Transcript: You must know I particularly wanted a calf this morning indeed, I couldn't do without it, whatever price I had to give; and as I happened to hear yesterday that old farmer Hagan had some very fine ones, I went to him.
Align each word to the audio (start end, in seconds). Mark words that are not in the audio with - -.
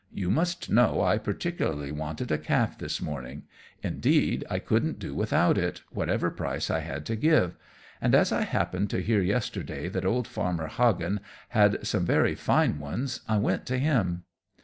You 0.11 0.31
must 0.31 0.71
know 0.71 1.03
I 1.03 1.19
particularly 1.19 1.91
wanted 1.91 2.31
a 2.31 2.39
calf 2.39 2.75
this 2.79 2.99
morning 3.03 3.43
indeed, 3.83 4.43
I 4.49 4.57
couldn't 4.57 4.97
do 4.97 5.13
without 5.13 5.59
it, 5.59 5.81
whatever 5.91 6.31
price 6.31 6.71
I 6.71 6.79
had 6.79 7.05
to 7.05 7.15
give; 7.15 7.55
and 8.01 8.15
as 8.15 8.31
I 8.31 8.41
happened 8.41 8.89
to 8.89 9.03
hear 9.03 9.21
yesterday 9.21 9.89
that 9.89 10.03
old 10.03 10.27
farmer 10.27 10.65
Hagan 10.69 11.19
had 11.49 11.85
some 11.85 12.03
very 12.03 12.33
fine 12.33 12.79
ones, 12.79 13.19
I 13.27 13.37
went 13.37 13.67
to 13.67 13.77
him. 13.77 14.23